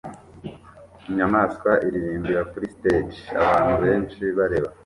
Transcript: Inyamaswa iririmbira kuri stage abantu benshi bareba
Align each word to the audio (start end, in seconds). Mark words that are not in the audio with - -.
Inyamaswa 1.09 1.71
iririmbira 1.85 2.41
kuri 2.51 2.65
stage 2.75 3.19
abantu 3.39 3.73
benshi 3.83 4.21
bareba 4.37 4.69